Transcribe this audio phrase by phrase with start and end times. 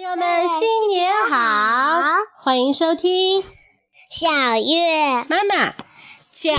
[0.00, 2.00] 朋友们，新年好！
[2.38, 3.44] 欢迎收听
[4.08, 5.74] 小月妈妈
[6.32, 6.56] 讲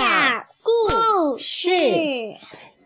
[0.62, 1.68] 故事。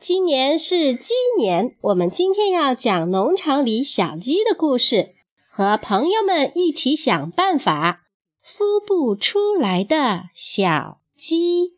[0.01, 5.15] 今年是鸡年，我们今天要讲农场里小鸡的故事，
[5.51, 8.05] 和朋友们一起想办法
[8.43, 11.73] 孵不出来的小鸡。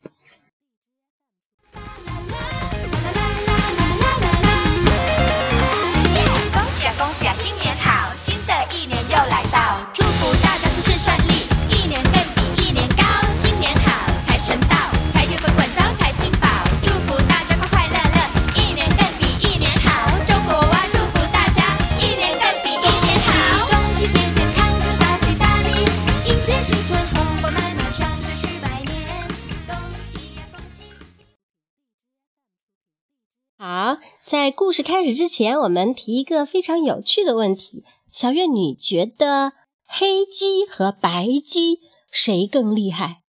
[34.29, 39.55] 在故事开始之前，我们提一个非常有趣的问题：小月，你觉得
[39.87, 43.23] 黑鸡和白鸡谁更厉害？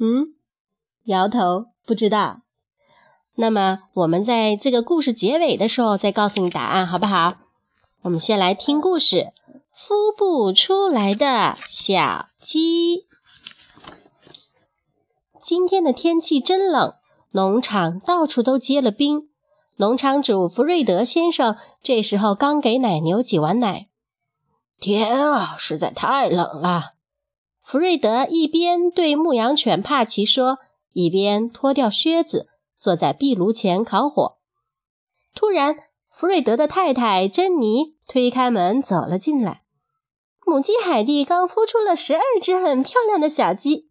[0.00, 0.32] 嗯，
[1.04, 2.40] 摇头，不知道。
[3.34, 7.34] 那么我们在这个故事结尾的时候再告诉你答案，好不好？
[8.04, 9.34] 我们先来听故事：
[9.76, 13.04] 孵不出来的小鸡。
[15.42, 16.94] 今天的天气真冷。
[17.32, 19.28] 农场到处都结了冰，
[19.76, 23.88] 农场主福瑞德先生这时候刚给奶牛挤完奶。
[24.78, 26.92] 天啊，实在太冷了！
[27.62, 30.58] 福瑞德一边对牧羊犬帕奇说，
[30.92, 34.36] 一边脱掉靴子，坐在壁炉前烤火。
[35.34, 35.76] 突然，
[36.10, 39.62] 福瑞德的太太珍妮推开门走了进来。
[40.44, 43.88] 母鸡海蒂刚孵出了十二只很漂亮的小鸡。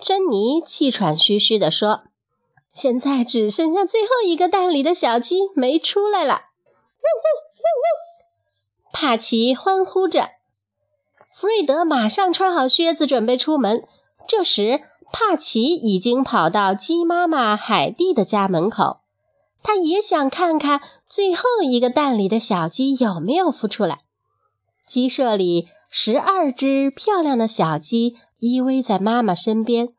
[0.00, 2.04] 珍妮气喘吁吁地说。
[2.74, 8.92] 现在只剩下最后一个蛋里的小鸡没出来了，呜呜呜呜！
[8.92, 10.30] 帕奇欢呼着。
[11.32, 13.84] 弗瑞德马上穿好靴子准备出门。
[14.26, 14.80] 这时，
[15.12, 19.00] 帕奇已经跑到鸡妈妈海蒂的家门口，
[19.62, 24.00] 他也想看看最后一个蛋里的小鸡有没有孵出来。
[24.86, 29.94] 鸡舍里，十二只漂亮的小鸡依偎在妈妈身边。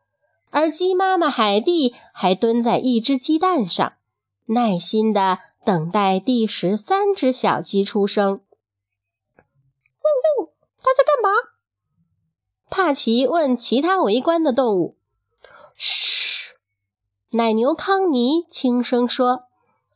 [0.50, 3.94] 而鸡妈妈海蒂还蹲在一只鸡蛋上，
[4.46, 8.40] 耐心地等待第十三只小鸡出生。
[10.80, 11.50] 它在干嘛？
[12.70, 14.96] 帕奇问其他围观的动物。
[15.74, 16.54] 嘘，
[17.30, 19.44] 奶牛康妮轻声说：“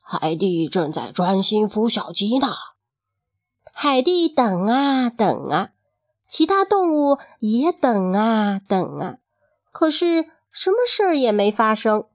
[0.03, 2.49] 海蒂正在专心孵小鸡呢。”
[3.73, 5.71] 海蒂等啊等啊，
[6.27, 9.19] 其他动物也等啊等啊，
[9.73, 10.27] 可是。
[10.53, 12.07] 什么事儿也没发生，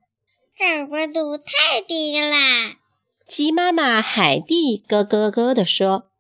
[0.58, 2.36] 这儿温度太低了！
[3.26, 6.12] 鸡妈妈海蒂咯咯咯地说：“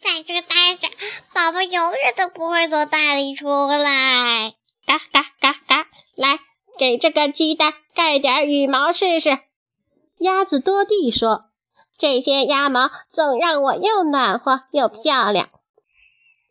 [0.00, 0.88] 在这待着，
[1.34, 4.54] 宝宝永远都不会从蛋里出来。”
[4.86, 5.88] 嘎嘎嘎嘎！
[6.14, 6.38] 来，
[6.78, 9.40] 给这个鸡蛋盖点羽毛试试。
[10.18, 11.50] 鸭子多蒂说
[11.98, 15.50] ：“这些鸭毛总让我又暖和又漂亮。”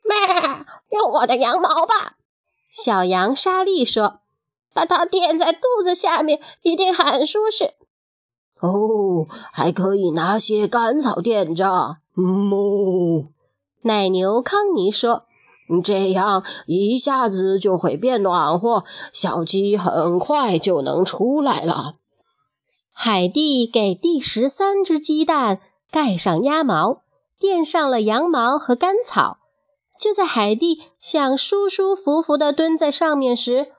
[0.03, 2.17] 妈，用我的羊毛吧。
[2.69, 4.20] 小羊莎莉说。
[4.73, 7.73] 把它垫在肚子下面，一定很舒适。
[8.59, 11.97] 哦，还可以拿些干草垫着。
[12.15, 13.29] 哞，
[13.81, 15.23] 奶牛康尼说
[15.83, 21.95] ：“这样一下子就会变暖和，小鸡很快就能出来了。”
[22.93, 25.59] 海蒂给第十三只鸡蛋
[25.89, 27.01] 盖上鸭毛，
[27.39, 29.39] 垫上了羊毛和干草。
[29.99, 33.71] 就在海蒂想舒舒服服地蹲在上面时，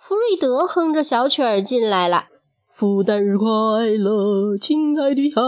[0.00, 2.26] 弗瑞德哼着小曲儿进来了。
[2.70, 3.46] 福诞日快
[3.98, 5.42] 乐，亲爱的海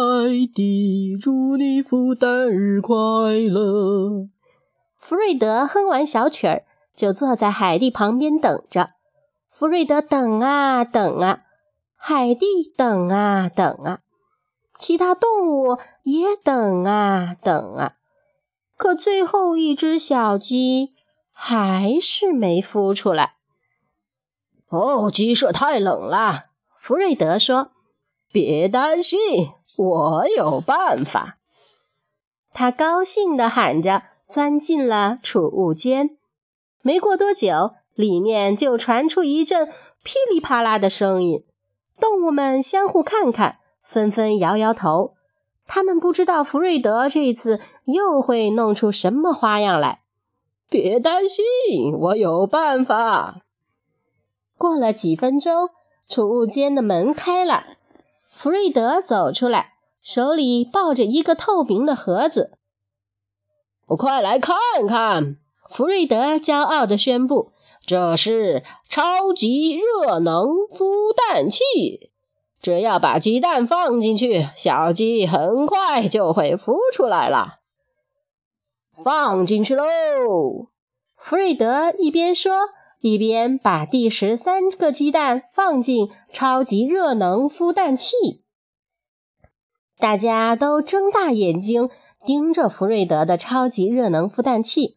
[0.52, 2.96] 蒂，祝你福诞日快
[3.48, 4.26] 乐。
[4.98, 6.64] 弗瑞德哼完小曲儿，
[6.96, 8.90] 就坐在海蒂旁边等着。
[9.48, 11.42] 弗瑞德等啊等啊，
[11.94, 14.00] 海蒂等啊等啊，
[14.76, 17.92] 其他动物也等啊等啊，
[18.76, 20.90] 可最后一只小鸡
[21.32, 23.34] 还是没孵出来。
[24.70, 26.46] 哦，鸡舍太冷了，
[26.76, 27.72] 福瑞德说
[28.32, 29.18] ：“别担心，
[29.76, 31.38] 我有办法。”
[32.54, 36.16] 他高兴地喊着，钻进了储物间。
[36.82, 39.66] 没过多久，里面就传出一阵
[40.02, 41.44] 噼里啪啦的声音。
[41.98, 45.14] 动物们相互看看，纷纷摇摇头。
[45.66, 50.02] 他们不知道福瑞德这次又会弄出什么花样来。
[50.68, 53.42] 别担心，我有办法。
[54.60, 55.70] 过了几分钟，
[56.06, 57.64] 储物间的门开了，
[58.30, 59.72] 弗瑞德走出来，
[60.02, 62.58] 手里抱着一个透明的盒子。
[63.86, 64.54] 我快来看
[64.86, 65.38] 看，
[65.70, 67.52] 弗瑞德骄傲地宣布
[67.86, 72.10] ：“这是超级热能孵蛋器，
[72.60, 77.60] 只要把鸡蛋放进去，小鸡很快就会孵出来了。”
[78.92, 79.86] 放进去喽！
[81.16, 82.52] 弗瑞德一边说，
[83.00, 88.42] 一边把第十三个鸡蛋放进超级热能孵蛋器。
[89.98, 91.90] 大家都睁大眼睛
[92.24, 94.96] 盯着福瑞德的超级热能孵蛋器。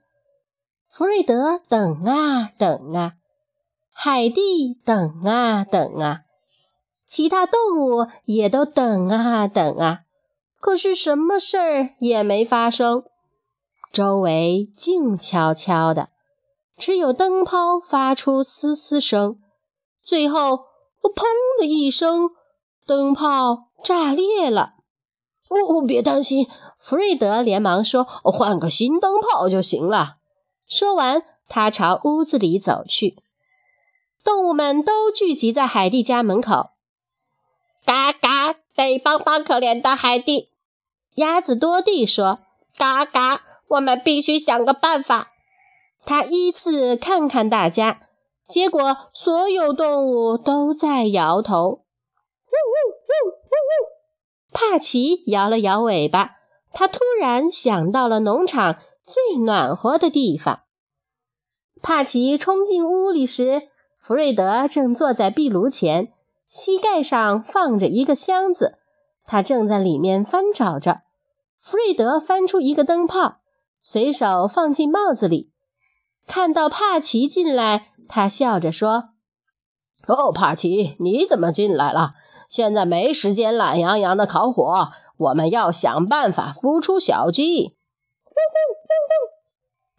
[0.89, 3.13] 福瑞德等啊等啊，
[3.91, 6.19] 海蒂等啊等啊，
[7.05, 10.01] 其他动物也都等啊等啊，
[10.59, 13.03] 可是什么事儿也没发生。
[13.91, 16.09] 周围静悄悄的，
[16.77, 19.37] 只有灯泡发出嘶嘶声。
[20.03, 20.65] 最后，
[21.01, 21.23] 砰
[21.59, 22.29] 的一声，
[22.85, 24.73] 灯泡炸裂了。
[25.49, 26.47] 哦，别担心，
[26.79, 30.15] 弗瑞德连忙说：“换个新灯泡就行了。”
[30.65, 33.17] 说完，他朝屋子里走去。
[34.23, 36.69] 动物们都聚集在海蒂家门口。
[37.85, 40.49] 嘎嘎，得帮帮可怜的海蒂。
[41.15, 42.39] 鸭子多蒂说
[42.75, 45.32] ：“嘎嘎，我们必须想个办法。”
[46.05, 48.01] 他依次看看大家，
[48.47, 51.67] 结果所有动物都在摇头。
[51.67, 54.53] 呜呜呜呜呜！
[54.53, 56.31] 帕奇摇了摇尾巴，
[56.71, 58.77] 他突然想到了农场。
[59.05, 60.61] 最暖和的地方。
[61.81, 63.63] 帕奇冲进屋里时，
[64.00, 66.13] 弗瑞德正坐在壁炉前，
[66.47, 68.77] 膝盖上放着一个箱子，
[69.25, 71.01] 他正在里面翻找着。
[71.59, 73.39] 弗瑞德翻出一个灯泡，
[73.81, 75.51] 随手放进帽子里。
[76.27, 79.09] 看到帕奇进来，他笑着说
[80.07, 82.13] ：“哦，帕奇，你怎么进来了？
[82.49, 87.75] 现在没时间懒洋洋的烤火，我们要想办法孵出小鸡。”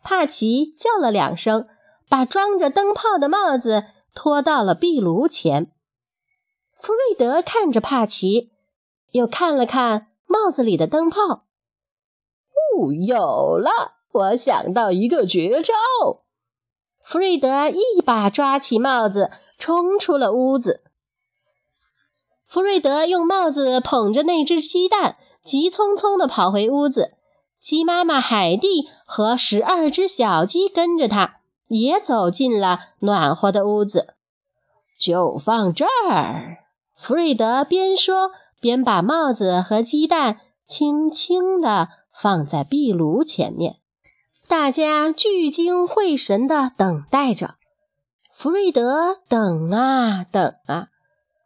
[0.04, 1.66] 帕奇叫了两声，
[2.08, 3.84] 把装着灯泡的帽子
[4.14, 5.72] 拖到了壁炉前。
[6.76, 8.52] 弗瑞德看着帕奇，
[9.12, 11.22] 又看了看帽子里的灯泡。
[11.22, 13.93] 哦，有了！
[14.14, 15.74] 我想到一个绝招。
[17.02, 20.82] 弗瑞德一把抓起帽子，冲出了屋子。
[22.46, 27.14] 弗瑞德用帽子捧着那只鸡蛋，急匆匆地跑回屋子。
[27.60, 34.14] 鸡妈妈海蒂和十二只小鸡跟着他，也走进了暖和的屋子。
[35.00, 36.58] 就放这儿，
[36.96, 38.30] 弗瑞德边说
[38.60, 43.80] 边把帽子和鸡蛋轻轻地放在壁炉前面。
[44.48, 47.56] 大家聚精会神地等待着。
[48.34, 50.88] 弗瑞德等啊等啊，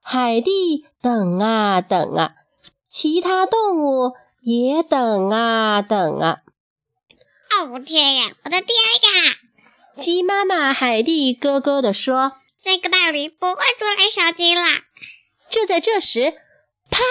[0.02, 2.34] 海蒂等啊等啊，
[2.88, 4.14] 其他动物。
[4.40, 6.38] 也等啊等啊！
[7.50, 9.36] 哦天呀，我的天呀！
[9.98, 14.84] 鸡妈妈海蒂咯咯地说：“这个蛋里不会出来小鸡啦！”
[15.50, 16.34] 就在这时，
[16.88, 17.02] 啪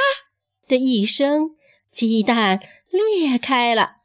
[0.67, 1.51] 的一声，
[1.91, 3.97] 鸡蛋裂开了，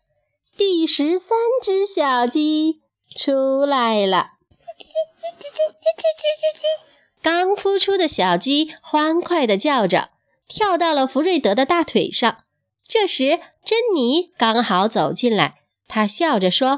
[0.56, 2.82] 第十三只小鸡
[3.16, 4.32] 出来了。
[7.23, 10.11] 刚孵出的小鸡欢快地叫着，
[10.47, 12.44] 跳到了福瑞德的大腿上。
[12.87, 16.68] 这时，珍妮刚好走进来，她笑着说：“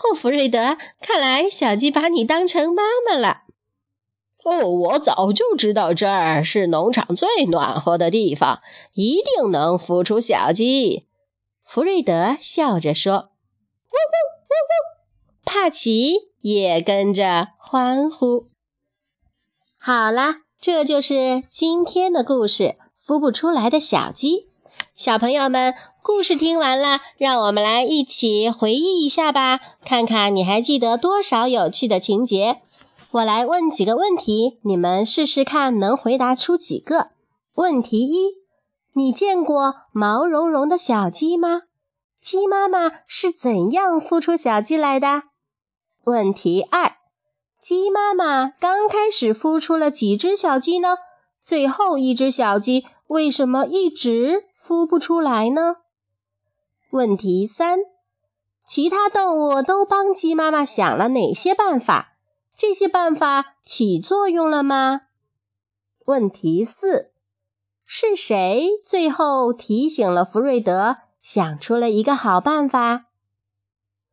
[0.00, 3.42] 哦，弗瑞德，看来小鸡把你当成妈妈了。
[4.44, 8.60] ”“哦，我早就知道这儿是农场最暖和的地方，
[8.94, 11.06] 一定能孵出小鸡。”
[11.66, 13.30] 弗瑞德笑着说。
[13.90, 14.72] “呜呜呜呜！”
[15.44, 18.46] 帕奇也跟着欢呼。
[19.78, 24.48] 好啦，这就是今天的故事——孵不出来的小鸡。
[24.94, 32.60] 小朋友们，故事听完了，让我们来一起回忆一下吧，看看你还记得多少有趣的情节。
[33.12, 37.10] 我来问几个问题，你们试试看能回答出几个。
[37.54, 38.34] 问题一：
[38.96, 41.64] 你见过毛茸茸的小鸡吗？
[42.18, 45.24] 鸡妈妈是怎样孵出小鸡来的？
[46.04, 46.96] 问题二：
[47.60, 50.96] 鸡妈妈刚开始孵出了几只小鸡呢？
[51.44, 55.76] 最后一只小鸡为什么一直孵不出来呢？
[56.88, 57.80] 问题三：
[58.66, 62.14] 其他动物都帮鸡妈妈想了哪些办法？
[62.56, 65.02] 这些办法起作用了吗？
[66.06, 67.10] 问题四：
[67.88, 73.04] 是谁最后提醒了弗瑞德，想出了一个好办法？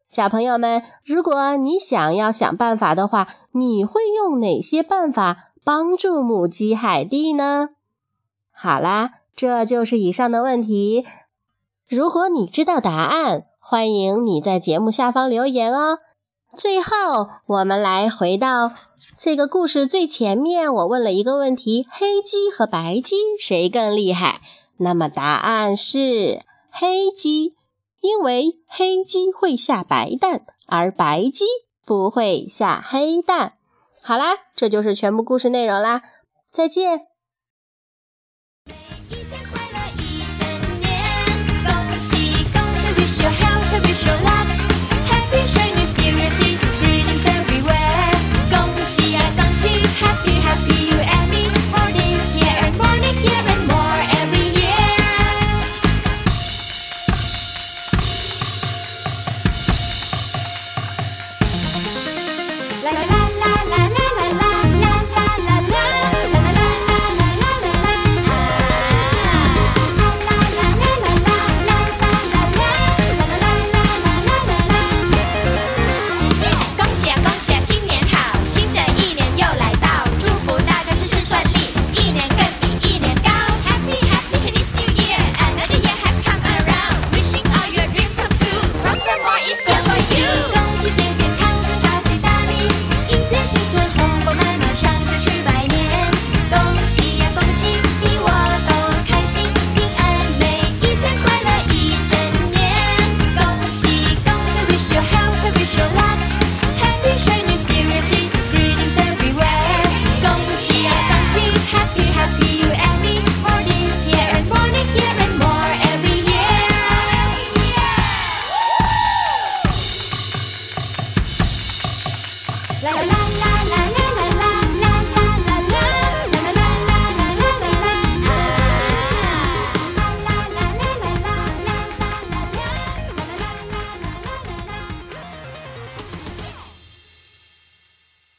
[0.08, 5.50] 小朋友们，如果你想要想办法的话，你会用哪些办法？
[5.66, 7.70] 帮助母鸡海蒂呢？
[8.54, 11.08] 好啦，这就是以上的问题。
[11.88, 16.00] 如果你知道答案，欢迎你在节目下方留言哦。
[16.56, 18.72] 最后，我们来回到
[19.18, 24.42] 这个故事最前面，我问了一个问题：黑鸡和白鸡谁更厉害？
[24.78, 26.42] 那么答案是
[26.72, 27.54] 黑鸡，
[28.02, 31.46] 因为黑鸡会下白蛋，而白鸡
[31.86, 33.54] 不会下黑蛋。
[34.02, 36.02] 好啦，这就是全部故事内容啦，
[36.52, 37.13] 再见。